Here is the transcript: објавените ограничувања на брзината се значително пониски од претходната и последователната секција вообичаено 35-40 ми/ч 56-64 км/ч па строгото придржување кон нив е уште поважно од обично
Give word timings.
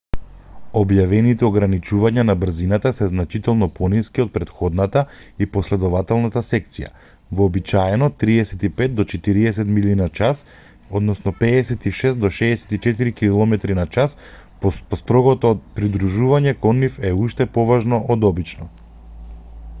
објавените 0.79 1.45
ограничувања 1.47 2.23
на 2.29 2.33
брзината 2.43 2.91
се 2.99 3.07
значително 3.09 3.65
пониски 3.79 4.21
од 4.23 4.29
претходната 4.37 5.01
и 5.45 5.47
последователната 5.57 6.41
секција 6.47 6.87
вообичаено 7.41 8.07
35-40 8.23 9.69
ми/ч 9.75 10.23
56-64 11.41 13.13
км/ч 13.21 14.07
па 14.65 14.73
строгото 15.03 15.53
придржување 15.77 16.55
кон 16.65 16.81
нив 16.87 16.97
е 17.11 17.13
уште 17.27 17.47
поважно 17.59 18.01
од 18.17 18.27
обично 18.31 18.67